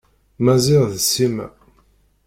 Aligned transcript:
Maziɣ 0.43 0.83
d 0.91 0.95
Sima. 1.09 1.47